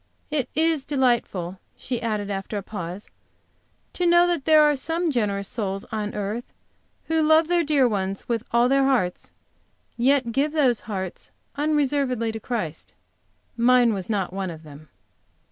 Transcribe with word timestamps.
It 0.31 0.49
is 0.55 0.83
delightful," 0.83 1.59
she 1.77 2.01
added, 2.01 2.31
after 2.31 2.57
a 2.57 2.63
pause, 2.63 3.07
"to 3.93 4.07
know 4.07 4.25
that 4.25 4.45
there 4.45 4.63
are 4.63 4.75
some 4.75 5.11
generous 5.11 5.47
souls 5.47 5.85
on 5.91 6.15
earth, 6.15 6.51
who 7.05 7.21
love 7.21 7.47
their 7.47 7.63
dear 7.63 7.87
ones 7.87 8.27
with 8.27 8.43
all 8.49 8.67
their 8.67 8.85
hearts, 8.85 9.31
yet 9.97 10.31
give 10.31 10.53
those 10.53 10.79
hearts 10.89 11.29
unreservedly 11.55 12.31
to 12.31 12.39
Christ. 12.39 12.95
Mine 13.55 13.93
was 13.93 14.09
not 14.09 14.33
one 14.33 14.49
of 14.49 14.63
them." 14.63 14.89